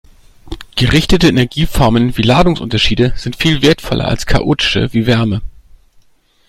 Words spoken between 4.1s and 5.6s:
chaotische wie Wärme.